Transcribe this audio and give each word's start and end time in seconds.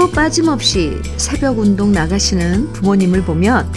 하루도 0.00 0.12
빠짐없이 0.12 0.98
새벽 1.18 1.58
운동 1.58 1.92
나가시는 1.92 2.72
부모님을 2.72 3.22
보면 3.22 3.70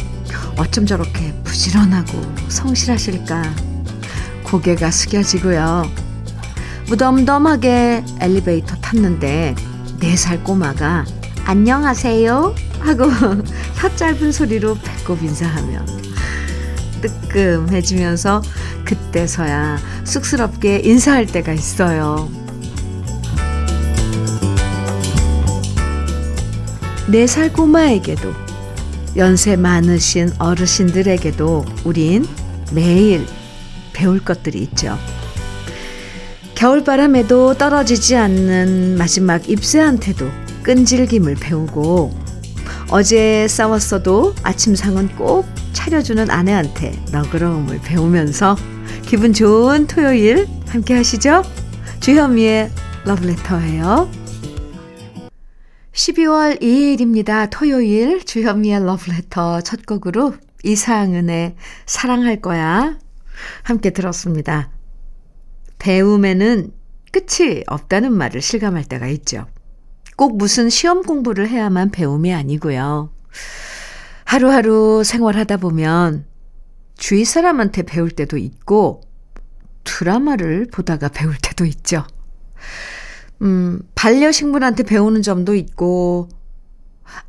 어쩜 0.57 0.85
저렇게 0.85 1.33
부지런하고 1.43 2.21
성실하실까 2.47 3.43
고개가 4.43 4.89
숙여지고요. 4.89 5.83
무덤덤하게 6.87 8.05
엘리베이터 8.21 8.75
탔는데 8.77 9.55
네 9.99 10.15
살 10.15 10.41
꼬마가 10.43 11.05
안녕하세요 11.45 12.55
하고 12.79 13.05
혀 13.75 13.95
짧은 13.95 14.31
소리로 14.31 14.77
배꼽 14.81 15.21
인사하면 15.21 15.85
뜨끔해지면서 17.01 18.41
그때서야 18.85 19.77
쑥스럽게 20.05 20.79
인사할 20.85 21.25
때가 21.25 21.51
있어요. 21.51 22.29
네 27.07 27.27
살 27.27 27.51
꼬마에게도 27.51 28.33
연세 29.17 29.55
많으신 29.55 30.31
어르신들에게도 30.39 31.65
우린 31.83 32.25
매일 32.71 33.25
배울 33.91 34.19
것들이 34.23 34.59
있죠. 34.59 34.97
겨울바람에도 36.55 37.55
떨어지지 37.55 38.15
않는 38.15 38.97
마지막 38.97 39.49
잎새한테도 39.49 40.29
끈질김을 40.63 41.35
배우고 41.35 42.17
어제 42.89 43.47
싸웠어도 43.47 44.33
아침상은 44.43 45.09
꼭 45.09 45.45
차려주는 45.73 46.31
아내한테 46.31 46.93
너그러움을 47.11 47.81
배우면서 47.81 48.55
기분 49.05 49.33
좋은 49.33 49.87
토요일 49.87 50.47
함께 50.69 50.93
하시죠? 50.95 51.43
주현미의 51.99 52.71
러브레터예요. 53.05 54.22
12월 55.93 56.59
2일입니다. 56.59 57.47
토요일 57.51 58.25
주현미의 58.25 58.83
러브레터 58.83 59.61
첫 59.61 59.85
곡으로 59.85 60.33
이상은의 60.63 61.55
사랑할 61.85 62.41
거야 62.41 62.97
함께 63.61 63.91
들었습니다. 63.91 64.71
배움에는 65.77 66.71
끝이 67.11 67.63
없다는 67.67 68.11
말을 68.11 68.41
실감할 68.41 68.85
때가 68.85 69.07
있죠. 69.07 69.45
꼭 70.15 70.37
무슨 70.37 70.69
시험 70.69 71.03
공부를 71.03 71.47
해야만 71.47 71.91
배움이 71.91 72.33
아니고요. 72.33 73.13
하루하루 74.25 75.03
생활하다 75.03 75.57
보면 75.57 76.25
주위 76.95 77.23
사람한테 77.23 77.83
배울 77.83 78.09
때도 78.09 78.37
있고 78.37 79.01
드라마를 79.83 80.69
보다가 80.71 81.09
배울 81.09 81.35
때도 81.37 81.65
있죠. 81.65 82.03
음, 83.43 83.81
반려식물한테 83.95 84.83
배우는 84.83 85.21
점도 85.21 85.53
있고 85.55 86.29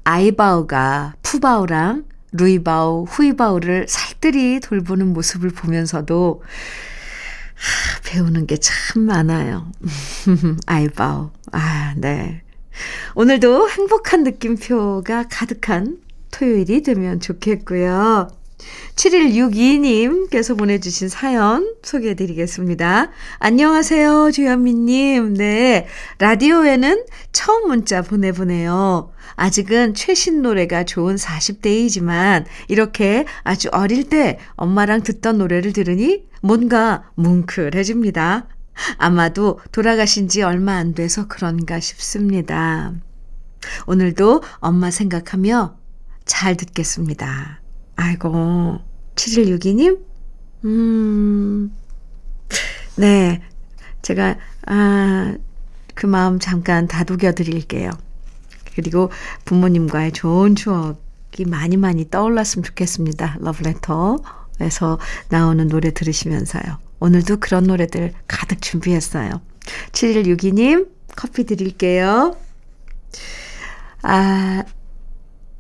아이바오가 0.04 1.14
푸바오랑 1.22 2.04
루이바오, 2.32 3.04
후이바오를 3.04 3.86
살뜰히 3.88 4.60
돌보는 4.60 5.12
모습을 5.12 5.50
보면서도 5.50 6.42
하, 7.54 8.00
배우는 8.02 8.46
게 8.46 8.56
참 8.56 9.02
많아요. 9.02 9.70
아이바오. 10.66 11.30
아, 11.52 11.94
네. 11.96 12.42
오늘도 13.14 13.70
행복한 13.70 14.24
느낌표가 14.24 15.26
가득한 15.30 15.98
토요일이 16.32 16.82
되면 16.82 17.20
좋겠고요. 17.20 18.28
7162님께서 18.96 20.56
보내주신 20.56 21.08
사연 21.08 21.74
소개해 21.82 22.14
드리겠습니다. 22.14 23.10
안녕하세요, 23.38 24.30
주현미님. 24.30 25.34
네. 25.34 25.86
라디오에는 26.18 27.04
처음 27.32 27.68
문자 27.68 28.02
보내보네요. 28.02 29.12
아직은 29.36 29.94
최신 29.94 30.42
노래가 30.42 30.84
좋은 30.84 31.16
40대이지만 31.16 32.44
이렇게 32.68 33.24
아주 33.42 33.68
어릴 33.72 34.08
때 34.08 34.38
엄마랑 34.54 35.02
듣던 35.02 35.38
노래를 35.38 35.72
들으니 35.72 36.24
뭔가 36.40 37.10
뭉클해집니다. 37.16 38.48
아마도 38.98 39.60
돌아가신 39.72 40.28
지 40.28 40.42
얼마 40.42 40.74
안 40.74 40.94
돼서 40.94 41.26
그런가 41.26 41.80
싶습니다. 41.80 42.92
오늘도 43.86 44.42
엄마 44.58 44.90
생각하며 44.90 45.78
잘 46.26 46.56
듣겠습니다. 46.56 47.63
아이고, 47.96 48.78
7162님? 49.16 49.98
음, 50.64 51.72
네. 52.96 53.42
제가, 54.02 54.36
아, 54.66 55.34
그 55.94 56.06
마음 56.06 56.38
잠깐 56.38 56.86
다독여 56.86 57.32
드릴게요. 57.32 57.90
그리고 58.74 59.10
부모님과의 59.44 60.12
좋은 60.12 60.56
추억이 60.56 61.44
많이 61.46 61.76
많이 61.76 62.10
떠올랐으면 62.10 62.64
좋겠습니다. 62.64 63.36
러브레터에서 63.40 64.98
나오는 65.28 65.68
노래 65.68 65.92
들으시면서요. 65.92 66.78
오늘도 67.00 67.38
그런 67.38 67.64
노래들 67.64 68.12
가득 68.26 68.60
준비했어요. 68.60 69.40
7162님, 69.92 70.88
커피 71.16 71.44
드릴게요. 71.44 72.36
아, 74.02 74.64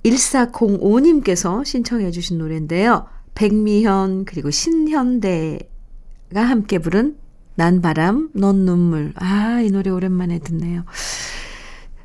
1405님께서 0.04 1.64
신청해 1.64 2.10
주신 2.10 2.38
노래인데요. 2.38 3.06
백미현 3.34 4.24
그리고 4.24 4.50
신현대가 4.50 5.64
함께 6.34 6.78
부른 6.78 7.16
난 7.56 7.80
바람 7.82 8.30
넌 8.34 8.64
눈물 8.64 9.12
아 9.16 9.54
이 9.64 9.70
노래 9.70 9.90
오랜만에 9.90 10.38
듣네요. 10.40 10.84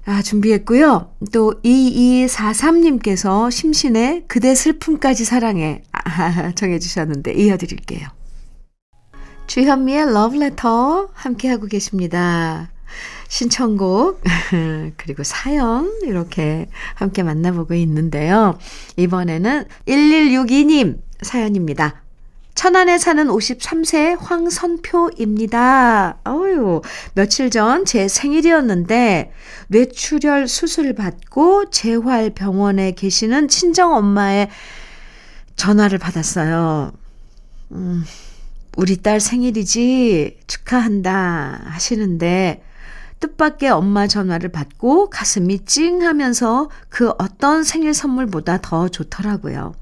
아 0.05 0.21
준비했고요. 0.21 1.13
또 1.31 1.61
2243님께서 1.63 3.51
심신의 3.51 4.23
그대 4.27 4.55
슬픔까지 4.55 5.25
사랑해 5.25 5.83
아, 5.91 6.51
정해 6.55 6.79
주셨는데 6.79 7.33
이어드릴게요. 7.33 8.07
주현미의 9.47 10.13
러브레터 10.13 11.09
함께하고 11.13 11.67
계십니다. 11.67 12.71
신청곡, 13.29 14.21
그리고 14.97 15.23
사연, 15.23 15.89
이렇게 16.03 16.67
함께 16.95 17.23
만나보고 17.23 17.75
있는데요. 17.75 18.57
이번에는 18.97 19.65
1162님 19.87 20.97
사연입니다. 21.21 22.01
천안에 22.55 22.97
사는 22.97 23.25
53세 23.27 24.17
황선표입니다. 24.19 26.17
어유 26.27 26.81
며칠 27.13 27.49
전 27.51 27.85
제 27.85 28.09
생일이었는데 28.09 29.31
뇌출혈 29.67 30.49
수술 30.49 30.93
받고 30.93 31.69
재활 31.69 32.31
병원에 32.31 32.91
계시는 32.91 33.47
친정 33.47 33.93
엄마의 33.93 34.49
전화를 35.55 35.99
받았어요. 35.99 36.91
음, 37.71 38.03
우리 38.75 38.97
딸 38.97 39.21
생일이지 39.21 40.39
축하한다 40.47 41.61
하시는데 41.65 42.61
뜻밖의 43.19 43.69
엄마 43.69 44.07
전화를 44.07 44.49
받고 44.49 45.09
가슴이 45.09 45.65
찡 45.65 46.01
하면서 46.03 46.69
그 46.89 47.11
어떤 47.17 47.63
생일 47.63 47.93
선물보다 47.93 48.59
더 48.61 48.87
좋더라고요. 48.87 49.73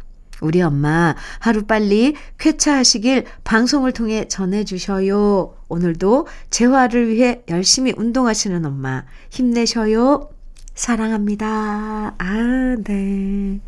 우리 0.41 0.61
엄마 0.61 1.15
하루빨리 1.39 2.15
쾌차하시길 2.37 3.25
방송을 3.43 3.91
통해 3.91 4.27
전해주셔요. 4.27 5.55
오늘도 5.67 6.27
재활을 6.49 7.09
위해 7.09 7.41
열심히 7.49 7.93
운동하시는 7.95 8.63
엄마 8.65 9.03
힘내셔요. 9.29 10.29
사랑합니다. 10.75 12.15
아, 12.17 12.75
네. 12.83 13.59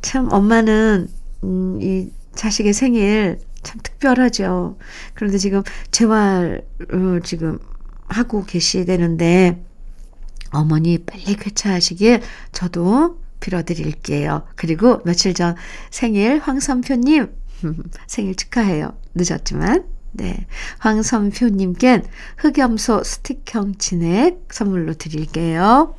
참 0.00 0.28
엄마는 0.30 1.08
음, 1.42 1.78
이 1.82 2.10
자식의 2.36 2.72
생일 2.72 3.40
참 3.64 3.80
특별하죠. 3.82 4.78
그런데 5.14 5.38
지금 5.38 5.62
재활 5.90 6.62
어, 6.92 7.18
지금 7.24 7.58
하고 8.08 8.44
계시되는데 8.44 9.62
어머니 10.50 10.98
빨리 10.98 11.36
쾌차하시길 11.36 12.22
저도 12.52 13.20
빌어드릴게요. 13.40 14.46
그리고 14.56 15.02
며칠 15.04 15.34
전 15.34 15.56
생일 15.90 16.38
황선표님 16.38 17.32
생일 18.06 18.34
축하해요. 18.34 18.96
늦었지만 19.14 19.84
네 20.12 20.46
황선표님께 20.78 22.02
흑염소 22.38 23.02
스틱형 23.04 23.76
진액 23.78 24.48
선물로 24.50 24.94
드릴게요. 24.94 25.94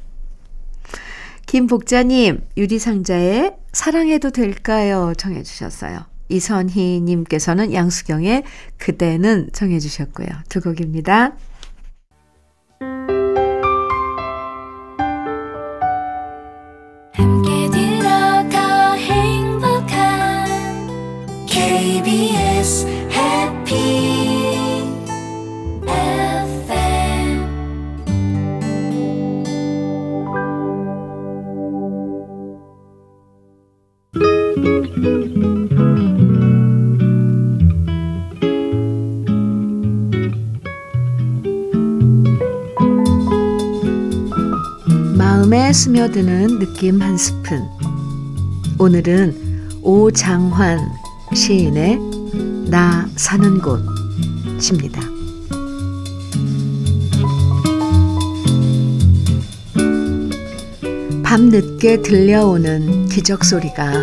김복자님 1.45 2.45
유리상자에 2.57 3.55
사랑해도 3.71 4.31
될까요? 4.31 5.13
정해주셨어요. 5.17 6.05
이선희님께서는 6.29 7.73
양수경의 7.73 8.43
그대는 8.77 9.49
정해주셨고요. 9.53 10.27
두 10.49 10.59
곡입니다. 10.59 11.37
함께 17.17 17.56
마음에 45.47 45.71
스며드는 45.71 46.59
느낌 46.59 47.01
한 47.01 47.15
스푼. 47.15 47.63
오늘은 48.77 49.79
오장환 49.81 50.77
시인의 51.33 51.99
나 52.69 53.07
사는 53.15 53.57
곳입니다. 53.61 55.01
밤늦게 61.23 62.01
들려오는 62.01 63.07
기적 63.07 63.45
소리가 63.45 63.93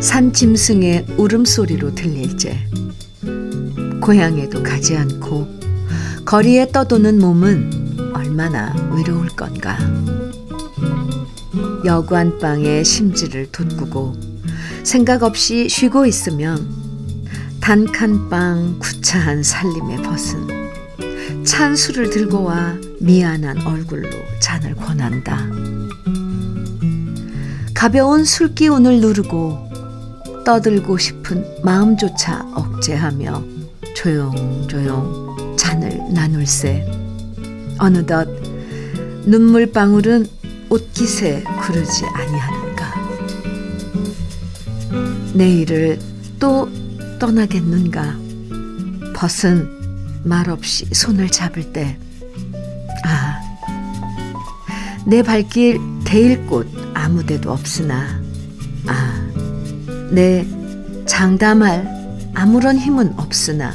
산 0.00 0.32
짐승의 0.32 1.06
울음소리로 1.16 1.96
들릴 1.96 2.36
때 2.36 2.56
고향에도 4.00 4.62
가지 4.62 4.96
않고 4.96 5.48
거리에 6.24 6.68
떠도는 6.68 7.18
몸은 7.18 8.12
얼마나 8.14 8.72
외로울 8.94 9.26
건가. 9.30 9.76
여관방에 11.84 12.84
심지를 12.84 13.50
돋구고 13.50 14.14
생각 14.84 15.22
없이 15.22 15.68
쉬고 15.68 16.06
있으면 16.06 16.68
단칸방 17.60 18.78
구차한 18.78 19.42
살림에 19.42 19.96
벗은 19.96 21.44
찬 21.44 21.74
술을 21.74 22.10
들고 22.10 22.44
와 22.44 22.76
미안한 23.00 23.66
얼굴로 23.66 24.08
잔을 24.40 24.76
권한다. 24.76 25.46
가벼운 27.74 28.24
술 28.24 28.54
기운을 28.54 29.00
누르고 29.00 29.70
떠들고 30.44 30.98
싶은 30.98 31.44
마음조차 31.64 32.46
억제하며 32.54 33.42
조용조용 33.96 35.56
잔을 35.56 36.00
나눌세. 36.12 36.86
어느덧 37.78 38.28
눈물방울은 39.24 40.26
옷깃에 40.68 41.44
구르지 41.62 42.04
아니하는가. 42.06 42.92
내일을 45.34 45.98
또 46.40 46.68
떠나겠는가. 47.20 48.20
벗은 49.14 49.70
말없이 50.24 50.86
손을 50.92 51.28
잡을 51.28 51.72
때, 51.72 51.96
아, 53.04 53.40
내 55.06 55.22
발길 55.22 55.78
데일 56.04 56.44
곳 56.46 56.66
아무데도 56.94 57.52
없으나, 57.52 58.20
아, 58.88 59.30
내 60.10 60.44
장담할 61.06 61.86
아무런 62.34 62.76
힘은 62.76 63.14
없으나, 63.16 63.72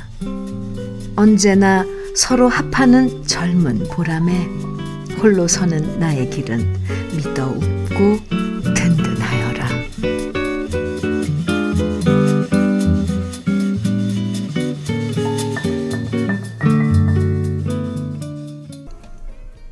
언제나 1.16 1.86
서로 2.16 2.50
합하는 2.50 3.26
젊은 3.26 3.88
보람에 3.90 4.67
홀로 5.22 5.48
서는 5.48 6.00
나의 6.00 6.30
길은 6.30 6.74
믿어 7.16 7.50
웃고 7.50 8.20
든든하여라. 8.76 9.68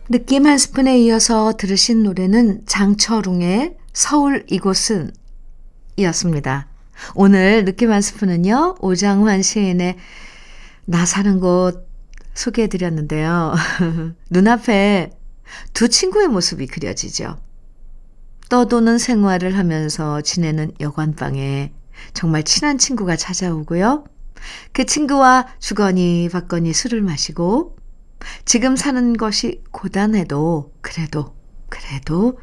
느낌 0.10 0.48
한 0.48 0.58
스푼에 0.58 1.00
이어서 1.02 1.54
들으신 1.58 2.04
노래는 2.04 2.64
장철웅의 2.66 3.78
서울 3.94 4.46
이곳은 4.50 5.12
이었습니다. 5.98 6.68
오늘 7.14 7.66
느낌 7.66 7.92
한 7.92 8.02
스푼은요, 8.02 8.78
오장환 8.80 9.44
시인의 9.44 9.98
나 10.86 11.06
사는 11.06 11.40
곳 11.40 11.88
소개해 12.34 12.68
드렸는데요. 12.68 13.54
눈앞에 14.32 15.12
두 15.74 15.90
친구의 15.90 16.28
모습이 16.28 16.68
그려지죠. 16.68 17.38
떠도는 18.50 18.98
생활을 18.98 19.58
하면서 19.58 20.22
지내는 20.22 20.74
여관방에 20.80 21.72
정말 22.14 22.44
친한 22.44 22.78
친구가 22.78 23.16
찾아오고요. 23.16 24.06
그 24.72 24.86
친구와 24.86 25.48
주거니 25.60 26.30
받거니 26.32 26.74
술을 26.74 27.02
마시고 27.02 27.76
지금 28.46 28.76
사는 28.76 29.18
것이 29.18 29.64
고단해도 29.72 30.74
그래도 30.82 31.36
그래도 31.70 32.40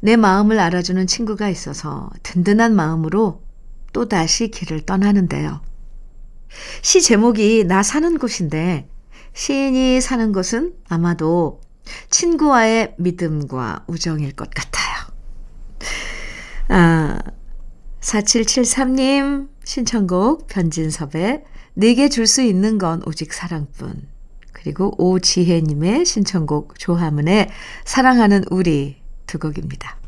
내 0.00 0.16
마음을 0.16 0.58
알아주는 0.58 1.06
친구가 1.06 1.48
있어서 1.48 2.10
든든한 2.22 2.74
마음으로 2.74 3.42
또다시 3.92 4.48
길을 4.48 4.82
떠나는데요. 4.82 5.60
시 6.82 7.02
제목이 7.02 7.64
나 7.64 7.82
사는 7.82 8.18
곳인데 8.18 8.88
시인이 9.32 10.00
사는 10.00 10.32
곳은 10.32 10.74
아마도 10.88 11.60
친구와의 12.10 12.94
믿음과 12.98 13.84
우정일 13.86 14.32
것 14.32 14.50
같아요. 14.50 14.94
아, 16.68 17.18
4773님 18.00 19.48
신청곡 19.64 20.46
변진섭의 20.48 21.44
내게 21.74 22.08
줄 22.08 22.26
수 22.26 22.42
있는 22.42 22.78
건 22.78 23.02
오직 23.06 23.32
사랑뿐. 23.32 24.08
그리고 24.52 24.94
오지혜님의 24.96 26.06
신청곡 26.06 26.78
조하문의 26.78 27.50
사랑하는 27.84 28.44
우리 28.50 28.96
두 29.26 29.38
곡입니다. 29.38 29.98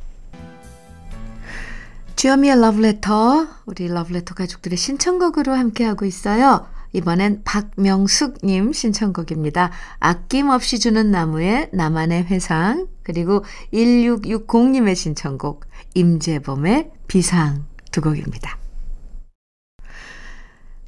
주여미의 2.15 2.61
러브레터, 2.61 3.47
우리 3.67 3.89
러브레터 3.89 4.35
가족들의 4.35 4.79
신청곡으로 4.79 5.53
함께하고 5.53 6.07
있어요. 6.07 6.67
이번엔 6.97 7.43
박명숙님 7.45 8.73
신청곡입니다. 8.73 9.71
아낌없이 9.99 10.79
주는 10.79 11.11
나무의 11.11 11.69
나만의 11.73 12.25
회상 12.25 12.87
그리고 13.03 13.45
1660님의 13.75 14.95
신청곡 14.95 15.67
임재범의 15.95 16.91
비상 17.07 17.67
두 17.93 18.01
곡입니다. 18.01 18.59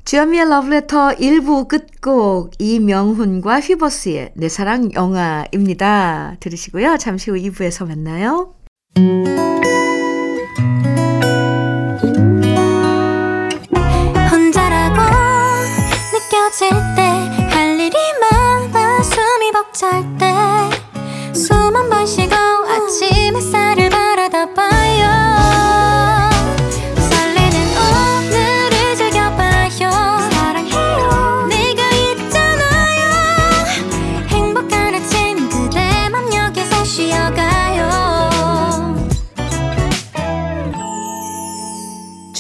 주현미의 0.07 0.49
러브레터 0.49 1.17
1부 1.17 1.69
끝곡 1.69 2.53
이명훈과 2.59 3.61
휘버스의 3.61 4.33
내 4.35 4.49
사랑 4.49 4.91
영화입니다. 4.95 6.37
들으시고요. 6.41 6.97
잠시 6.97 7.31
후 7.31 7.37
2부에서 7.37 7.87
만나요. 7.87 8.55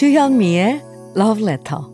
주현미의 0.08 0.82
러브레터 1.16 1.90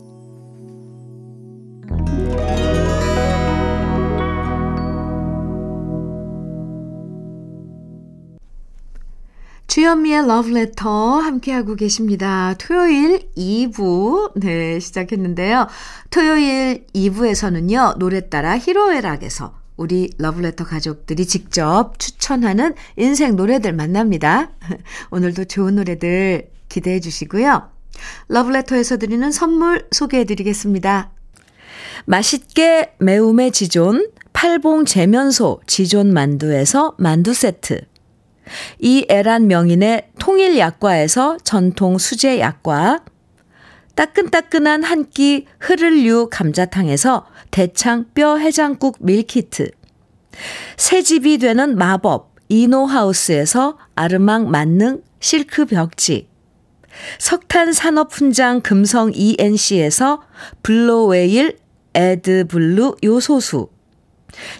주현미의 9.67 10.27
러브레터 10.27 11.19
함께하고 11.19 11.75
계십니다. 11.75 12.55
토요일 12.57 13.29
2부, 13.35 14.39
네, 14.39 14.79
시작했는데요. 14.79 15.67
토요일 16.09 16.87
2부에서는요, 16.95 17.97
노래 17.97 18.29
따라 18.29 18.57
히로에락에서 18.57 19.53
우리 19.75 20.09
러브레터 20.17 20.63
가족들이 20.63 21.25
직접 21.25 21.99
추천하는 21.99 22.75
인생 22.95 23.35
노래들 23.35 23.73
만납니다. 23.73 24.51
오늘도 25.11 25.43
좋은 25.43 25.75
노래들 25.75 26.49
기대해 26.69 27.01
주시고요. 27.01 27.74
러브레터에서 28.27 28.97
드리는 28.97 29.31
선물 29.31 29.87
소개해 29.91 30.25
드리겠습니다. 30.25 31.11
맛있게 32.05 32.93
매움의 32.99 33.51
지존, 33.51 34.09
팔봉 34.33 34.85
재면소 34.85 35.61
지존 35.65 36.13
만두에서 36.13 36.95
만두 36.97 37.33
세트. 37.33 37.81
이애란 38.79 39.47
명인의 39.47 40.09
통일 40.19 40.57
약과에서 40.57 41.37
전통 41.43 41.97
수제 41.97 42.39
약과, 42.39 43.03
따끈따끈한 43.95 44.83
한 44.83 45.09
끼 45.09 45.47
흐를류 45.59 46.27
감자탕에서 46.29 47.25
대창 47.49 48.05
뼈 48.13 48.37
해장국 48.37 48.97
밀키트, 48.99 49.71
새 50.77 51.01
집이 51.01 51.37
되는 51.37 51.77
마법 51.77 52.35
이노하우스에서 52.49 53.77
아르망 53.95 54.51
만능 54.51 55.01
실크 55.21 55.65
벽지, 55.65 56.27
석탄 57.19 57.73
산업 57.73 58.13
훈장 58.13 58.61
금성 58.61 59.11
ENC에서 59.13 60.21
블로웨일 60.63 61.57
에드블루 61.93 62.97
요소수, 63.03 63.69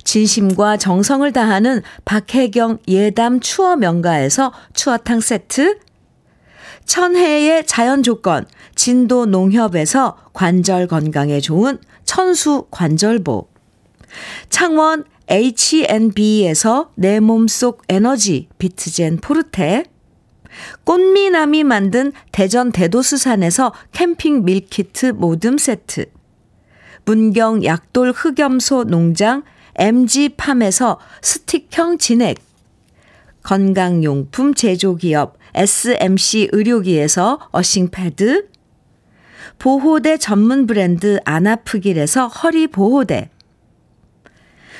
진심과 0.03 0.77
정성을 0.77 1.29
다하는 1.33 1.81
박혜경 2.05 2.79
예담 2.87 3.39
추어 3.39 3.75
명가에서 3.75 4.53
추어탕 4.73 5.19
세트, 5.19 5.79
천혜의 6.85 7.65
자연 7.65 8.03
조건, 8.03 8.45
진도 8.75 9.25
농협에서 9.25 10.17
관절 10.33 10.87
건강에 10.87 11.39
좋은 11.39 11.79
천수 12.05 12.67
관절보, 12.71 13.49
창원 14.49 15.03
H&B에서 15.27 16.91
내 16.95 17.19
몸속 17.19 17.81
에너지 17.89 18.47
비트젠 18.59 19.17
포르테, 19.17 19.83
꽃미남이 20.83 21.63
만든 21.63 22.11
대전 22.31 22.71
대도수산에서 22.71 23.73
캠핑 23.91 24.45
밀키트 24.45 25.07
모듬 25.07 25.57
세트, 25.57 26.05
문경 27.05 27.63
약돌 27.63 28.11
흑염소 28.11 28.85
농장 28.85 29.43
MG팜에서 29.75 30.99
스틱형 31.21 31.97
진액, 31.97 32.37
건강용품 33.43 34.53
제조기업 34.53 35.37
SMC 35.53 36.49
의료기에서 36.51 37.49
earthing패드, 37.51 38.49
보호대 39.59 40.17
전문 40.17 40.65
브랜드 40.65 41.19
아나프길에서 41.23 42.27
허리보호대, 42.27 43.29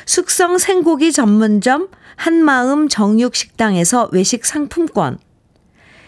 숙성 0.06 0.58
생고기 0.58 1.12
전문점 1.12 1.90
한마음 2.16 2.88
정육식당에서 2.88 4.10
외식 4.12 4.46
상품권, 4.46 5.18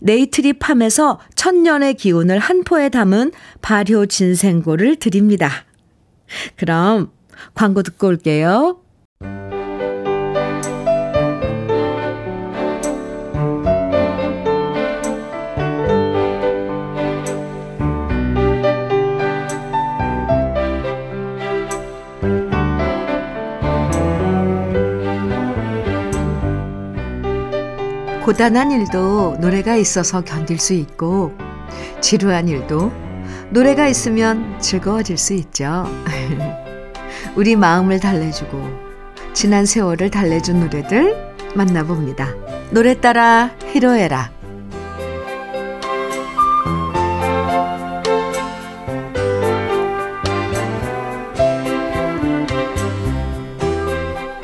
네이트리팜에서 0.00 1.20
천년의 1.34 1.94
기운을 1.94 2.38
한 2.38 2.64
포에 2.64 2.88
담은 2.88 3.32
발효 3.60 4.06
진생고를 4.06 4.96
드립니다. 4.96 5.50
그럼 6.56 7.10
광고 7.54 7.82
듣고 7.82 8.08
올게요. 8.08 8.79
고단한 28.30 28.70
일도 28.70 29.38
노래가 29.40 29.74
있어서 29.74 30.20
견딜 30.20 30.60
수 30.60 30.72
있고, 30.72 31.36
지루한 32.00 32.46
일도 32.46 32.92
노래가 33.50 33.88
있으면 33.88 34.56
즐거워질 34.60 35.18
수 35.18 35.34
있죠. 35.34 35.84
우리 37.34 37.56
마음을 37.56 37.98
달래주고, 37.98 38.68
지난 39.32 39.66
세월을 39.66 40.12
달래준 40.12 40.60
노래들 40.60 41.34
만나봅니다. 41.56 42.32
노래 42.70 43.00
따라 43.00 43.50
히로에라. 43.72 44.30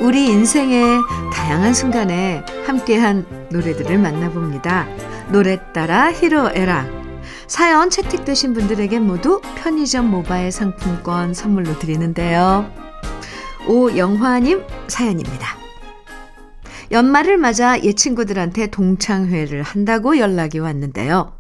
우리 0.01 0.27
인생의 0.27 0.99
다양한 1.33 1.73
순간에 1.73 2.45
함께한 2.67 3.36
노래들을 3.57 3.99
만나봅니다. 3.99 4.87
노래 5.33 5.59
따라 5.73 6.13
히로에락. 6.13 7.07
사연 7.47 7.89
채택되신 7.91 8.53
분들에게 8.53 8.99
모두 9.01 9.41
편의점 9.57 10.11
모바일 10.11 10.53
상품권 10.53 11.33
선물로 11.33 11.79
드리는데요. 11.79 12.71
오영화님 13.67 14.63
사연입니다. 14.89 15.57
연말을 16.91 17.39
맞아 17.39 17.81
옛 17.83 17.95
친구들한테 17.95 18.69
동창회를 18.69 19.63
한다고 19.63 20.19
연락이 20.19 20.59
왔는데요. 20.59 21.33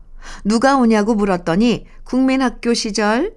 누가 0.42 0.76
오냐고 0.76 1.14
물었더니 1.14 1.87
국민학교 2.02 2.73
시절 2.75 3.35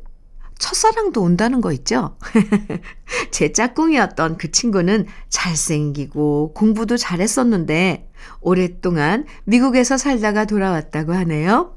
첫사랑도 0.60 1.22
온다는 1.22 1.62
거 1.62 1.72
있죠? 1.72 2.18
제 3.32 3.52
짝꿍이었던 3.52 4.38
그 4.38 4.52
친구는 4.52 5.08
잘생기고 5.30 6.54
공부도 6.54 6.98
잘했었는데 6.98 8.10
오랫동안 8.42 9.26
미국에서 9.46 9.98
살다가 9.98 10.46
돌아왔다고 10.46 11.14
하네요. 11.14 11.76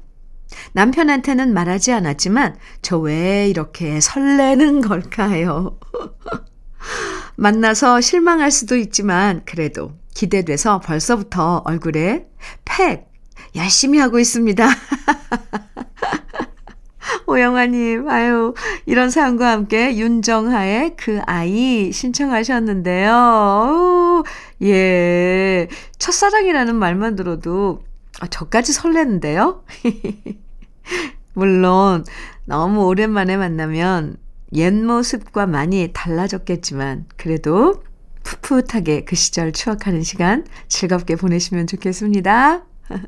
남편한테는 0.73 1.53
말하지 1.53 1.91
않았지만 1.93 2.57
저 2.83 2.99
왜 2.99 3.49
이렇게 3.49 3.99
설레는 3.99 4.81
걸까요? 4.81 5.79
만나서 7.35 8.01
실망할 8.01 8.51
수도 8.51 8.75
있지만 8.75 9.41
그래도 9.45 9.93
기대돼서 10.13 10.79
벌써부터 10.81 11.63
얼굴에 11.65 12.27
팩 12.65 13.07
열심히 13.55 13.97
하고 13.97 14.19
있습니다. 14.19 14.67
오영아님, 17.27 18.09
아유, 18.09 18.53
이런 18.85 19.09
사연과 19.09 19.51
함께 19.51 19.97
윤정하의 19.97 20.95
그 20.97 21.19
아이 21.25 21.91
신청하셨는데요. 21.91 23.11
오, 23.13 24.23
예. 24.63 25.67
첫사랑이라는 25.97 26.75
말만 26.75 27.15
들어도 27.15 27.83
아, 28.19 28.27
저까지 28.27 28.73
설레는데요? 28.73 29.63
물론, 31.33 32.05
너무 32.45 32.85
오랜만에 32.85 33.37
만나면 33.37 34.17
옛 34.53 34.71
모습과 34.71 35.47
많이 35.47 35.89
달라졌겠지만, 35.93 37.05
그래도 37.17 37.83
풋풋하게 38.23 39.05
그 39.05 39.15
시절 39.15 39.51
추억하는 39.51 40.03
시간 40.03 40.45
즐겁게 40.67 41.15
보내시면 41.15 41.67
좋겠습니다. 41.67 42.63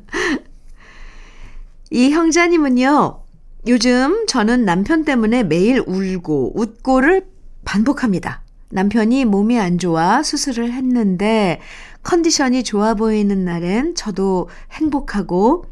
이 1.90 2.10
형자님은요, 2.10 3.25
요즘 3.68 4.26
저는 4.26 4.64
남편 4.64 5.04
때문에 5.04 5.42
매일 5.42 5.82
울고 5.84 6.52
웃고를 6.54 7.26
반복합니다. 7.64 8.42
남편이 8.70 9.24
몸이 9.24 9.58
안 9.58 9.78
좋아 9.78 10.22
수술을 10.22 10.72
했는데 10.72 11.60
컨디션이 12.04 12.62
좋아 12.62 12.94
보이는 12.94 13.44
날엔 13.44 13.96
저도 13.96 14.48
행복하고 14.70 15.64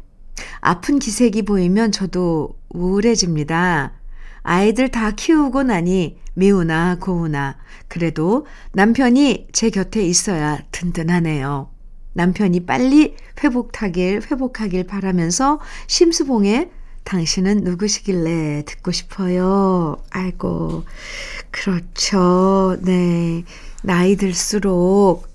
아픈 0.59 0.99
기색이 0.99 1.43
보이면 1.43 1.93
저도 1.93 2.57
우울해집니다. 2.69 3.93
아이들 4.43 4.89
다 4.89 5.11
키우고 5.11 5.63
나니 5.63 6.17
미우나 6.33 6.97
고우나 6.99 7.55
그래도 7.87 8.45
남편이 8.73 9.47
제 9.53 9.69
곁에 9.69 10.03
있어야 10.03 10.59
든든하네요. 10.71 11.69
남편이 12.11 12.65
빨리 12.65 13.15
회복하길 13.41 14.23
회복하길 14.29 14.85
바라면서 14.85 15.61
심수봉의 15.87 16.71
당신은 17.05 17.63
누구시길래 17.63 18.63
듣고 18.65 18.91
싶어요. 18.91 20.03
아이고, 20.09 20.83
그렇죠. 21.51 22.77
네. 22.81 23.43
나이 23.83 24.15
들수록 24.15 25.27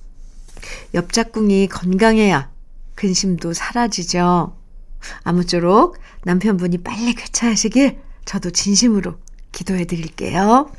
옆짝꿍이 0.92 1.68
건강해야 1.68 2.50
근심도 2.96 3.54
사라지죠. 3.54 4.56
아무쪼록 5.22 5.96
남편분이 6.24 6.78
빨리 6.78 7.14
쾌차하시길 7.14 8.00
저도 8.24 8.50
진심으로 8.50 9.14
기도해 9.52 9.84
드릴게요. 9.84 10.70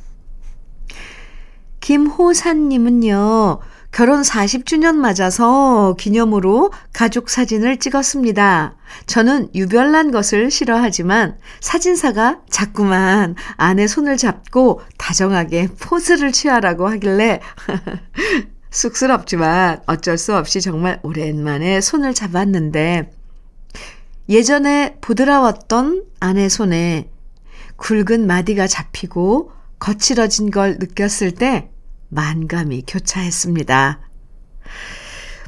김호산님은요, 1.80 3.60
결혼 3.92 4.22
40주년 4.22 4.96
맞아서 4.96 5.96
기념으로 6.00 6.72
가족 6.94 7.30
사진을 7.30 7.78
찍었습니다. 7.78 8.76
저는 9.06 9.50
유별난 9.54 10.12
것을 10.12 10.50
싫어하지만 10.50 11.38
사진사가 11.60 12.40
자꾸만 12.50 13.36
아내 13.58 13.88
손을 13.88 14.16
잡고 14.16 14.82
다정하게 14.98 15.68
포즈를 15.80 16.32
취하라고 16.32 16.88
하길래 16.88 17.42
쑥스럽지만 18.72 19.82
어쩔 19.88 20.18
수 20.18 20.36
없이 20.36 20.62
정말 20.62 21.02
오랜만에 21.04 21.82
손을 21.82 22.14
잡았는데 22.14 23.12
예전에 24.30 24.96
부드러웠던 25.02 26.06
아내 26.22 26.48
손에 26.48 27.10
굵은 27.76 28.26
마디가 28.26 28.68
잡히고 28.68 29.52
거칠어진 29.80 30.52
걸 30.52 30.78
느꼈을 30.80 31.32
때 31.32 31.70
만감이 32.12 32.84
교차했습니다. 32.88 34.00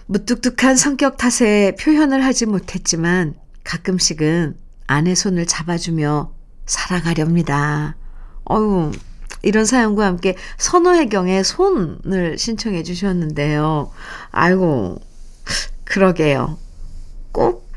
무뚝뚝한 0.08 0.77
성격 0.77 1.17
탓에 1.17 1.75
표현을 1.79 2.24
하지 2.24 2.46
못했지만 2.46 3.36
가끔씩은 3.63 4.58
아내 4.88 5.13
손을 5.13 5.46
잡아주며 5.46 6.34
살아가렵니다. 6.65 7.98
어유 8.50 8.91
이런 9.41 9.65
사연과 9.65 10.05
함께 10.05 10.36
선호혜경의 10.58 11.43
손을 11.43 12.38
신청해 12.38 12.84
주셨는데요. 12.84 13.91
아이고, 14.32 15.01
그러게요. 15.84 16.58
꼭 17.34 17.70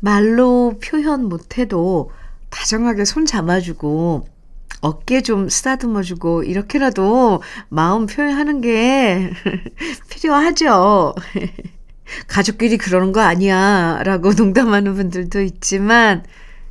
말로 0.00 0.78
표현 0.82 1.24
못해도 1.24 2.10
다정하게 2.50 3.06
손 3.06 3.24
잡아주고 3.24 4.28
어깨 4.80 5.22
좀 5.22 5.48
쓰다듬어주고 5.48 6.44
이렇게라도 6.44 7.42
마음 7.68 8.06
표현하는 8.06 8.60
게 8.60 9.30
필요하죠. 10.10 11.14
가족끼리 12.26 12.78
그러는 12.78 13.12
거 13.12 13.20
아니야 13.20 14.00
라고 14.04 14.32
농담하는 14.32 14.94
분들도 14.94 15.42
있지만 15.42 16.24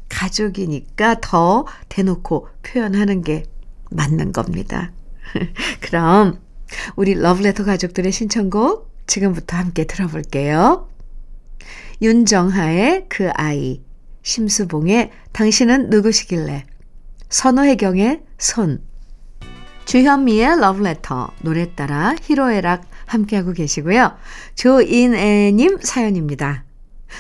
가족이니까 0.10 1.20
더 1.22 1.66
대놓고 1.90 2.48
표현하는 2.64 3.22
게 3.22 3.44
맞는 3.92 4.32
겁니다. 4.32 4.92
그럼 5.82 6.40
우리 6.96 7.14
러브레터 7.14 7.64
가족들의 7.64 8.12
신청곡 8.12 8.90
지금부터 9.08 9.58
함께 9.58 9.86
들어볼게요. 9.86 10.90
윤정하의 12.02 13.06
그 13.10 13.30
아이, 13.34 13.82
심수봉의 14.22 15.12
당신은 15.32 15.90
누구시길래, 15.90 16.66
선호혜경의 17.30 18.22
손, 18.38 18.82
주현미의 19.86 20.60
러브레터, 20.60 21.32
노래 21.42 21.74
따라 21.76 22.16
히로에락 22.22 22.84
함께하고 23.06 23.54
계시고요. 23.54 24.16
조인애님 24.56 25.80
사연입니다. 25.82 26.64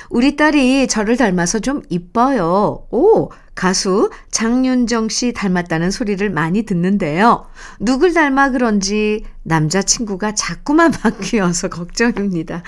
우리 0.09 0.35
딸이 0.35 0.87
저를 0.87 1.17
닮아서 1.17 1.59
좀 1.59 1.81
이뻐요. 1.89 2.87
오, 2.91 3.31
가수 3.55 4.11
장윤정 4.31 5.09
씨 5.09 5.33
닮았다는 5.33 5.91
소리를 5.91 6.29
많이 6.29 6.63
듣는데요. 6.63 7.47
누굴 7.79 8.13
닮아 8.13 8.49
그런지 8.49 9.23
남자친구가 9.43 10.35
자꾸만 10.35 10.91
바뀌어서 10.91 11.69
걱정입니다. 11.69 12.63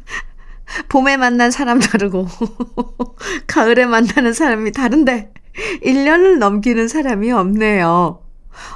봄에 0.88 1.16
만난 1.16 1.50
사람 1.50 1.78
다르고, 1.78 2.26
가을에 3.46 3.86
만나는 3.86 4.32
사람이 4.32 4.72
다른데, 4.72 5.32
1년을 5.82 6.38
넘기는 6.38 6.86
사람이 6.88 7.30
없네요. 7.32 8.20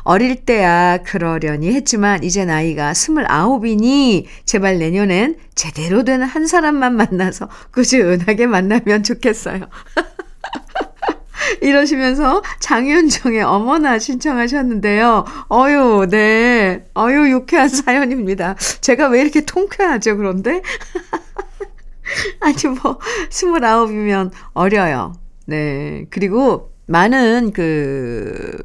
어릴 0.02 0.44
때야 0.44 0.98
그러려니 1.04 1.72
했지만 1.72 2.24
이제 2.24 2.44
나이가 2.44 2.92
29이니 2.92 4.24
제발 4.44 4.78
내년엔 4.78 5.36
제대로 5.54 6.02
된 6.02 6.22
한 6.22 6.46
사람만 6.48 6.96
만나서 6.96 7.48
꾸준하게 7.72 8.46
만나면 8.46 9.02
좋겠어요. 9.04 9.60
이러시면서 11.62 12.42
장윤정의 12.60 13.42
어머나 13.42 13.98
신청하셨는데요. 13.98 15.24
어유, 15.50 16.06
네. 16.10 16.84
어유, 16.96 17.30
유쾌한 17.30 17.68
사연입니다. 17.68 18.56
제가 18.80 19.08
왜 19.08 19.22
이렇게 19.22 19.44
통쾌하죠, 19.44 20.16
그런데? 20.16 20.62
아니, 22.40 22.56
뭐, 22.82 22.98
29이면 23.30 24.30
어려요. 24.52 25.14
네. 25.46 26.06
그리고 26.10 26.67
많은 26.88 27.52
그, 27.52 28.58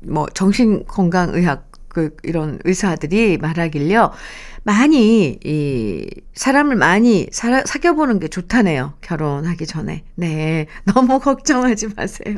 뭐, 0.00 0.26
정신건강의학, 0.34 1.70
그, 1.88 2.16
이런 2.24 2.58
의사들이 2.64 3.38
말하길요. 3.38 4.10
많이, 4.64 5.38
이, 5.44 6.06
사람을 6.34 6.76
많이 6.76 7.28
사, 7.32 7.62
사귀어보는 7.64 8.18
게 8.18 8.28
좋다네요. 8.28 8.94
결혼하기 9.00 9.66
전에. 9.66 10.04
네. 10.16 10.66
너무 10.84 11.20
걱정하지 11.20 11.88
마세요. 11.96 12.36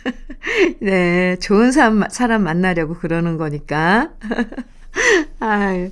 네. 0.80 1.36
좋은 1.40 1.72
사람, 1.72 2.04
사람 2.10 2.44
만나려고 2.44 2.94
그러는 2.94 3.36
거니까. 3.38 4.10
아유. 5.40 5.90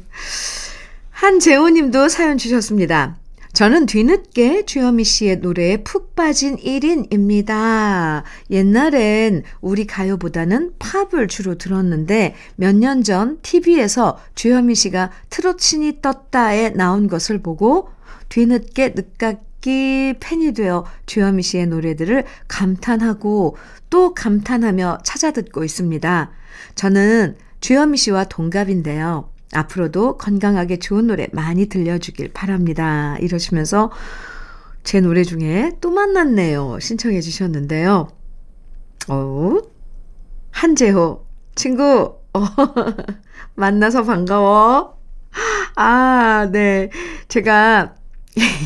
한재호 1.11 1.71
님도 1.71 2.09
사연 2.09 2.39
주셨습니다. 2.39 3.17
저는 3.53 3.87
뒤늦게 3.87 4.67
주현미 4.67 5.05
씨의 5.05 5.39
노래에 5.39 5.79
푹 5.79 6.15
빠진 6.15 6.57
1인입니다. 6.57 8.23
옛날엔 8.51 9.43
우리 9.61 9.87
가요보다는 9.87 10.75
팝을 10.79 11.29
주로 11.29 11.57
들었는데 11.57 12.35
몇 12.57 12.77
년 12.77 13.03
전 13.03 13.39
TV에서 13.43 14.19
주현미 14.35 14.75
씨가 14.75 15.11
트로친이 15.31 16.01
떴다에 16.03 16.71
나온 16.71 17.09
것을 17.09 17.43
보고 17.43 17.89
뒤늦게 18.29 18.95
늦깎이 18.95 20.15
팬이 20.21 20.53
되어 20.53 20.85
주현미 21.07 21.43
씨의 21.43 21.67
노래들을 21.69 22.25
감탄하고 22.49 23.57
또 23.91 24.15
감탄하며 24.15 24.99
찾아 25.05 25.31
듣고 25.31 25.65
있습니다. 25.65 26.31
저는 26.75 27.37
주현미 27.61 27.97
씨와 27.97 28.25
동갑인데요. 28.25 29.31
앞으로도 29.53 30.19
건강하게 30.19 30.79
좋은 30.79 31.07
노래 31.07 31.29
많이 31.33 31.67
들려주길 31.67 32.33
바랍니다. 32.33 33.17
이러시면서 33.21 33.91
제 34.85 35.01
노래 35.01 35.25
중에 35.25 35.73
또 35.81 35.91
만났네요. 35.91 36.79
신청해 36.81 37.21
주셨는데요. 37.21 38.09
어 39.09 39.59
한재호, 40.51 41.25
친구, 41.55 42.19
어, 42.33 42.41
만나서 43.55 44.03
반가워. 44.03 44.99
아, 45.77 46.49
네. 46.51 46.91
제가 47.29 47.95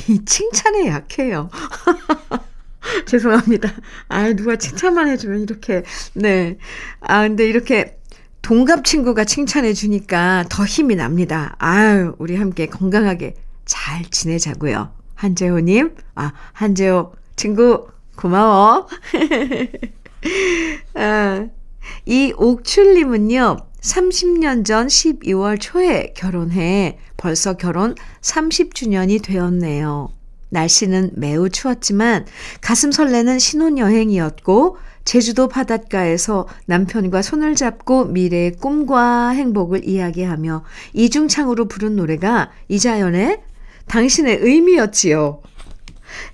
이 0.08 0.24
칭찬에 0.24 0.86
약해요. 0.86 1.50
죄송합니다. 3.06 3.70
아, 4.08 4.32
누가 4.32 4.56
칭찬만 4.56 5.08
해주면 5.08 5.42
이렇게, 5.42 5.82
네. 6.14 6.56
아, 7.00 7.22
근데 7.22 7.46
이렇게 7.46 7.98
동갑 8.42 8.84
친구가 8.84 9.24
칭찬해 9.24 9.72
주니까 9.72 10.44
더 10.50 10.64
힘이 10.64 10.96
납니다. 10.96 11.54
아유, 11.58 12.14
우리 12.18 12.36
함께 12.36 12.66
건강하게 12.66 13.34
잘 13.64 14.04
지내자고요. 14.10 14.92
한재호님, 15.14 15.94
아, 16.16 16.32
한재호 16.52 17.12
친구, 17.36 17.86
고마워. 18.16 18.88
아, 20.94 21.46
이 22.04 22.32
옥출님은요, 22.36 23.58
30년 23.80 24.64
전 24.64 24.88
12월 24.88 25.60
초에 25.60 26.12
결혼해 26.16 26.98
벌써 27.16 27.54
결혼 27.54 27.94
30주년이 28.20 29.22
되었네요. 29.22 30.12
날씨는 30.50 31.12
매우 31.14 31.48
추웠지만 31.48 32.26
가슴 32.60 32.92
설레는 32.92 33.38
신혼여행이었고 33.38 34.76
제주도 35.04 35.48
바닷가에서 35.48 36.46
남편과 36.66 37.22
손을 37.22 37.54
잡고 37.54 38.06
미래의 38.06 38.56
꿈과 38.56 39.30
행복을 39.30 39.88
이야기하며 39.88 40.64
이중창으로 40.92 41.66
부른 41.66 41.96
노래가 41.96 42.50
이자연의 42.68 43.40
당신의 43.88 44.38
의미였지요. 44.40 45.40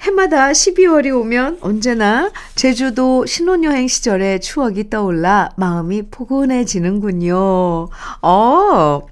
해마다 0.03 0.51
12월이 0.51 1.17
오면 1.17 1.59
언제나 1.61 2.31
제주도 2.55 3.25
신혼여행 3.27 3.89
시절의 3.89 4.41
추억이 4.41 4.91
떠올라 4.91 5.51
마음이 5.57 6.03
포근해지는군요. 6.11 7.89
어, 8.23 9.07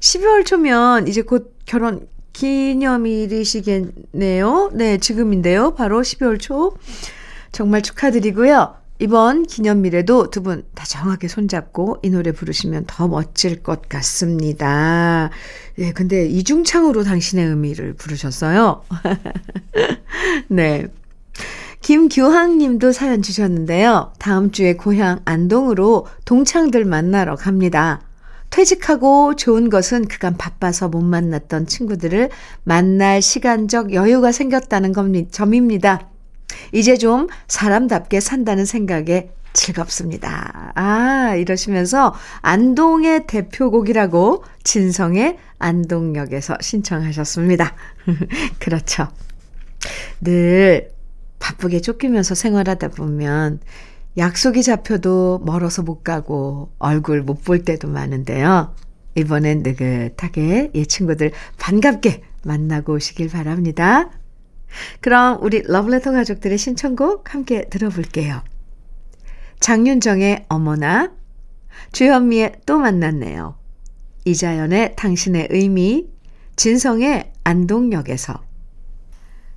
12월 0.00 0.44
초면 0.44 1.08
이제 1.08 1.22
곧 1.22 1.54
결혼 1.64 2.06
기념일이시겠네요. 2.32 4.70
네, 4.74 4.98
지금인데요. 4.98 5.74
바로 5.74 6.02
12월 6.02 6.38
초. 6.40 6.76
정말 7.52 7.82
축하드리고요. 7.82 8.81
이번 9.02 9.42
기념일에도 9.42 10.30
두 10.30 10.42
분 10.42 10.62
다정하게 10.74 11.26
손잡고 11.26 11.98
이 12.02 12.10
노래 12.10 12.30
부르시면 12.30 12.84
더 12.86 13.08
멋질 13.08 13.62
것 13.62 13.88
같습니다. 13.88 15.30
예, 15.78 15.92
근데 15.92 16.26
이중창으로 16.26 17.02
당신의 17.02 17.46
의미를 17.46 17.94
부르셨어요. 17.94 18.82
네. 20.48 20.86
김규항 21.80 22.58
님도 22.58 22.92
사연 22.92 23.22
주셨는데요. 23.22 24.12
다음 24.20 24.52
주에 24.52 24.74
고향 24.74 25.20
안동으로 25.24 26.06
동창들 26.24 26.84
만나러 26.84 27.34
갑니다. 27.34 28.02
퇴직하고 28.50 29.34
좋은 29.34 29.68
것은 29.68 30.06
그간 30.06 30.36
바빠서 30.36 30.88
못 30.88 31.00
만났던 31.00 31.66
친구들을 31.66 32.30
만날 32.62 33.20
시간적 33.20 33.94
여유가 33.94 34.30
생겼다는 34.30 34.92
점입니다. 35.32 36.11
이제 36.72 36.96
좀 36.96 37.28
사람답게 37.48 38.20
산다는 38.20 38.64
생각에 38.64 39.30
즐겁습니다. 39.52 40.72
아, 40.74 41.34
이러시면서 41.36 42.14
안동의 42.40 43.26
대표곡이라고 43.26 44.44
진성의 44.64 45.36
안동역에서 45.58 46.56
신청하셨습니다. 46.60 47.74
그렇죠. 48.58 49.08
늘 50.20 50.90
바쁘게 51.38 51.80
쫓기면서 51.80 52.34
생활하다 52.34 52.88
보면 52.88 53.60
약속이 54.16 54.62
잡혀도 54.62 55.40
멀어서 55.44 55.82
못 55.82 56.02
가고 56.04 56.70
얼굴 56.78 57.22
못 57.22 57.42
볼 57.44 57.62
때도 57.64 57.88
많은데요. 57.88 58.74
이번엔 59.16 59.62
느긋하게 59.62 60.70
예 60.74 60.84
친구들 60.84 61.32
반갑게 61.58 62.22
만나고 62.44 62.94
오시길 62.94 63.28
바랍니다. 63.28 64.10
그럼 65.00 65.38
우리 65.42 65.62
러브레터 65.62 66.12
가족들의 66.12 66.56
신청곡 66.58 67.34
함께 67.34 67.68
들어볼게요. 67.68 68.42
장윤정의 69.60 70.46
어머나, 70.48 71.12
주현미의 71.92 72.60
또 72.66 72.78
만났네요. 72.78 73.56
이자연의 74.24 74.96
당신의 74.96 75.48
의미, 75.50 76.08
진성의 76.56 77.32
안동역에서. 77.44 78.42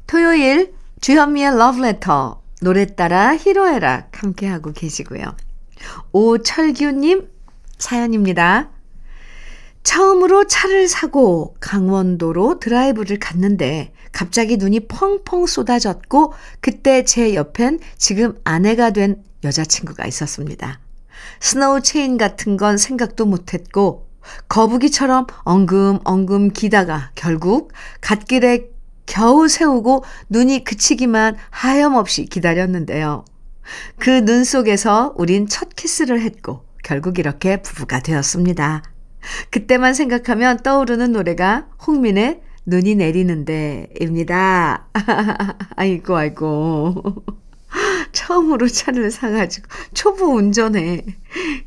토요일 0.08 0.74
주현미의 1.02 1.58
러브레터, 1.58 2.42
노래 2.62 2.86
따라 2.86 3.36
희로애락 3.36 4.24
함께하고 4.24 4.72
계시고요. 4.72 5.36
오철규님 6.12 7.30
사연입니다. 7.78 8.72
처음으로 9.84 10.48
차를 10.48 10.88
사고 10.88 11.56
강원도로 11.60 12.60
드라이브를 12.60 13.20
갔는데 13.20 13.94
갑자기 14.16 14.56
눈이 14.56 14.88
펑펑 14.88 15.46
쏟아졌고 15.46 16.34
그때 16.62 17.04
제 17.04 17.36
옆엔 17.36 17.80
지금 17.98 18.40
아내가 18.46 18.92
된 18.92 19.22
여자친구가 19.44 20.06
있었습니다. 20.08 20.80
스노우 21.42 21.82
체인 21.82 22.18
같은 22.18 22.56
건 22.56 22.78
생각도 22.78 23.26
못했고 23.26 24.08
거북이처럼 24.48 25.28
엉금엉금 25.44 26.52
기다가 26.52 27.12
결국 27.16 27.74
갓길에 28.00 28.70
겨우 29.06 29.50
세우고 29.50 30.06
눈이 30.30 30.64
그치기만 30.64 31.36
하염없이 31.50 32.26
기다렸는데요. 32.26 33.26
그 34.00 34.22
눈 34.22 34.46
속에서 34.46 35.14
우린 35.18 35.46
첫 35.46 35.76
키스를 35.76 36.22
했고 36.22 36.64
결국 36.86 37.20
이렇게 37.20 37.62
부부가 37.62 38.00
되었습니다. 38.00 38.82
그때만 39.50 39.94
생각하면 39.94 40.64
떠오르는 40.64 41.12
노래가 41.12 41.68
홍민의 41.86 42.45
눈이 42.66 42.96
내리는데 42.96 43.90
입니다. 44.00 44.88
아이고, 45.76 46.16
아이고. 46.16 47.24
처음으로 48.12 48.68
차를 48.68 49.12
사가지고 49.12 49.68
초보 49.94 50.36
운전해. 50.36 51.06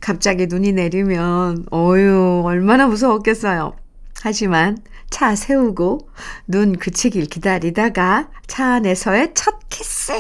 갑자기 0.01 0.47
눈이 0.47 0.73
내리면, 0.73 1.67
어유 1.73 2.43
얼마나 2.45 2.87
무서웠겠어요. 2.87 3.77
하지만 4.23 4.79
차 5.11 5.35
세우고 5.35 6.11
눈 6.47 6.77
그치길 6.77 7.27
기다리다가 7.27 8.31
차 8.47 8.75
안에서의 8.75 9.33
첫 9.35 9.59
키스. 9.69 10.13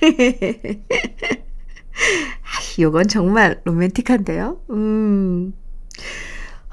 요건 2.80 3.08
정말 3.08 3.60
로맨틱한데요. 3.64 4.58
음. 4.70 5.54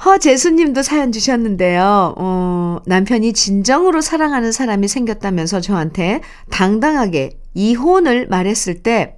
허재수님도 0.03 0.81
사연 0.81 1.11
주셨는데요. 1.11 2.15
어, 2.17 2.50
남편이 2.85 3.33
진정으로 3.33 4.01
사랑하는 4.01 4.51
사람이 4.51 4.87
생겼다면서 4.87 5.61
저한테 5.61 6.21
당당하게 6.49 7.39
이혼을 7.53 8.27
말했을 8.27 8.81
때, 8.83 9.17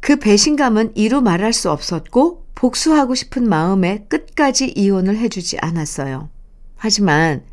그 0.00 0.16
배신감은 0.16 0.92
이루 0.94 1.20
말할 1.20 1.52
수 1.52 1.70
없었고, 1.70 2.46
복수하고 2.54 3.14
싶은 3.14 3.48
마음에 3.48 4.06
끝까지 4.08 4.72
이혼을 4.74 5.16
해주지 5.18 5.58
않았어요. 5.60 6.30
하지만, 6.76 7.44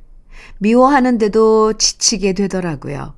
미워하는데도 0.60 1.74
지치게 1.74 2.34
되더라고요. 2.34 3.16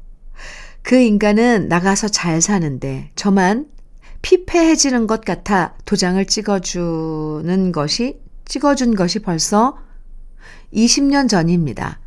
그 0.81 0.95
인간은 0.95 1.67
나가서 1.67 2.07
잘 2.07 2.41
사는데, 2.41 3.11
저만 3.15 3.67
피폐해지는 4.21 5.05
것 5.05 5.21
같아 5.21 5.75
도장을 5.85 6.25
찍어주는 6.25 7.71
것이 7.71 8.19
찍어준 8.45 8.95
것이 8.95 9.19
벌써 9.19 9.77
20년 10.75 11.29
전입니다. 11.29 11.99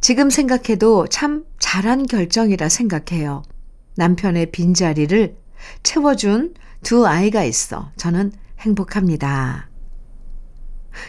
지금 0.00 0.30
생각해도 0.30 1.06
참 1.08 1.44
잘한 1.58 2.06
결정이라 2.06 2.68
생각해요. 2.68 3.42
남편의 3.96 4.52
빈자리를 4.52 5.36
채워준 5.82 6.54
두 6.82 7.06
아이가 7.06 7.42
있어 7.44 7.90
저는 7.96 8.32
행복합니다. 8.60 9.70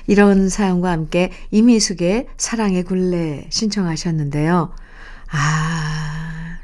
이런 0.08 0.50
사연과 0.50 0.92
함께 0.92 1.32
이미숙의 1.52 2.28
사랑의 2.38 2.84
굴레 2.84 3.48
신청하셨는데요. 3.50 4.72
아, 5.30 6.58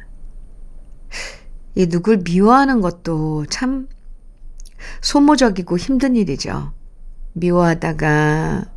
이 1.76 1.88
누굴 1.88 2.22
미워하는 2.24 2.82
것도 2.82 3.46
참 3.50 3.88
소모적이고 5.02 5.78
힘든 5.78 6.16
일이죠. 6.16 6.74
미워하다가 7.34 8.73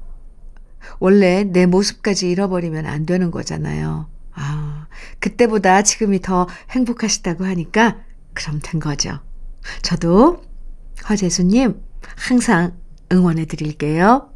원래 0.99 1.44
내 1.44 1.66
모습까지 1.66 2.31
잃어버리면 2.31 2.87
안 2.87 3.07
되는 3.07 3.31
거잖아요. 3.31 4.09
아, 4.33 4.87
그때보다 5.18 5.83
지금이 5.83 6.20
더 6.20 6.46
행복하시다고 6.70 7.44
하니까 7.44 7.99
그럼 8.35 8.61
된 8.62 8.81
거죠. 8.81 9.20
저도 9.83 10.42
허재수님 11.09 11.81
항상 12.16 12.77
응원해 13.12 13.46
드릴게요. 13.46 14.31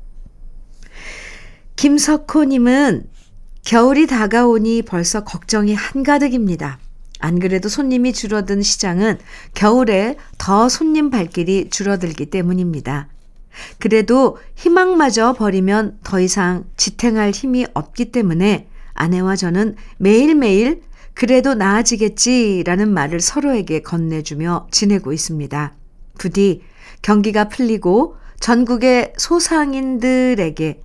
김석호님은 1.77 3.09
겨울이 3.65 4.07
다가오니 4.07 4.83
벌써 4.83 5.25
걱정이 5.25 5.75
한가득입니다. 5.75 6.79
안 7.21 7.39
그래도 7.39 7.69
손님이 7.69 8.13
줄어든 8.13 8.63
시장은 8.63 9.19
겨울에 9.55 10.17
더 10.39 10.69
손님 10.69 11.11
발길이 11.11 11.69
줄어들기 11.71 12.27
때문입니다. 12.27 13.09
그래도 13.79 14.39
희망마저 14.57 15.33
버리면 15.35 15.99
더 16.03 16.21
이상 16.21 16.65
지탱할 16.77 17.31
힘이 17.31 17.67
없기 17.75 18.13
때문에 18.13 18.69
아내와 18.95 19.37
저는 19.37 19.77
매일매일 19.99 20.83
그래도 21.15 21.55
나아지겠지라는 21.55 22.93
말을 22.93 23.21
서로에게 23.21 23.83
건네주며 23.83 24.69
지내고 24.71 25.13
있습니다. 25.13 25.75
부디 26.19 26.63
경기가 27.03 27.49
풀리고 27.49 28.17
전국의 28.41 29.15
소상인들에게 29.17 30.83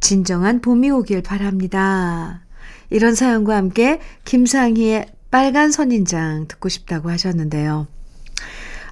진정한 0.00 0.60
봄이 0.60 0.90
오길 0.90 1.22
바랍니다. 1.22 2.44
이런 2.90 3.14
사연과 3.14 3.56
함께 3.56 4.00
김상희의 4.24 5.06
빨간 5.30 5.70
선인장 5.70 6.46
듣고 6.48 6.68
싶다고 6.68 7.10
하셨는데요. 7.10 7.86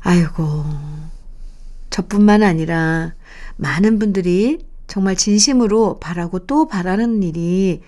아이고, 0.00 0.64
저뿐만 1.92 2.42
아니라 2.42 3.14
많은 3.56 4.00
분들이 4.00 4.66
정말 4.88 5.14
진심으로 5.14 6.00
바라고 6.00 6.40
또 6.40 6.66
바라는 6.66 7.22
일이 7.22 7.82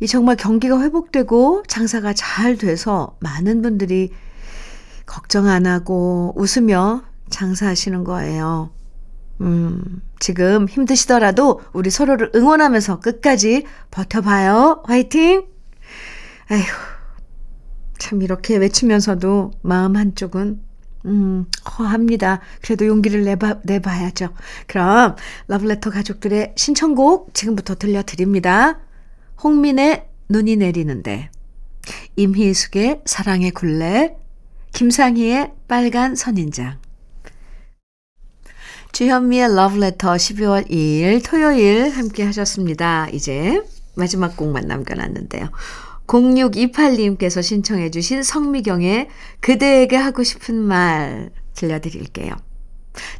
이 0.00 0.06
정말 0.06 0.36
경기가 0.36 0.80
회복되고 0.80 1.64
장사가 1.66 2.14
잘 2.14 2.56
돼서 2.56 3.16
많은 3.20 3.60
분들이 3.60 4.12
걱정 5.04 5.48
안 5.48 5.66
하고 5.66 6.32
웃으며 6.36 7.02
장사하시는 7.28 8.04
거예요. 8.04 8.70
음, 9.40 10.00
지금 10.20 10.68
힘드시더라도 10.68 11.60
우리 11.72 11.90
서로를 11.90 12.30
응원하면서 12.34 13.00
끝까지 13.00 13.66
버텨봐요. 13.90 14.84
화이팅! 14.86 15.44
아휴, 16.50 16.62
참 17.98 18.22
이렇게 18.22 18.56
외치면서도 18.56 19.50
마음 19.62 19.96
한쪽은 19.96 20.62
음, 21.06 21.46
허합니다. 21.78 22.40
그래도 22.62 22.86
용기를 22.86 23.24
내봐, 23.24 23.60
내봐야죠. 23.64 24.30
그럼 24.66 25.16
러블레터 25.48 25.90
가족들의 25.90 26.54
신청곡 26.56 27.34
지금부터 27.34 27.74
들려드립니다. 27.74 28.80
홍민의 29.42 30.08
눈이 30.28 30.56
내리는데, 30.56 31.30
임희숙의 32.16 33.02
사랑의 33.04 33.50
굴레, 33.50 34.16
김상희의 34.72 35.52
빨간 35.68 36.16
선인장. 36.16 36.78
주현미의 38.92 39.56
러브레터 39.56 40.14
12월 40.14 40.70
2일 40.70 41.28
토요일 41.28 41.90
함께 41.90 42.22
하셨습니다. 42.24 43.08
이제 43.10 43.60
마지막 43.96 44.36
곡만 44.36 44.66
남겨놨는데요. 44.66 45.50
0628님께서 46.06 47.42
신청해 47.42 47.90
주신 47.90 48.22
성미경의 48.22 49.08
그대에게 49.40 49.96
하고 49.96 50.22
싶은 50.22 50.54
말 50.56 51.30
들려드릴게요. 51.54 52.34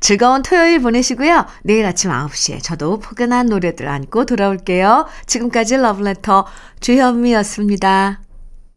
즐거운 0.00 0.42
토요일 0.42 0.80
보내시고요. 0.80 1.46
내일 1.62 1.84
아침 1.86 2.10
9시에 2.10 2.62
저도 2.62 3.00
포근한 3.00 3.46
노래들 3.46 3.88
안고 3.88 4.24
돌아올게요. 4.26 5.06
지금까지 5.26 5.76
러브레터 5.76 6.46
주현미였습니다. 6.80 8.23